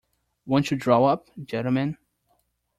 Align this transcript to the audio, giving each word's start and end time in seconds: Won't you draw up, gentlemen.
Won't 0.47 0.71
you 0.71 0.77
draw 0.77 1.05
up, 1.05 1.29
gentlemen. 1.45 1.95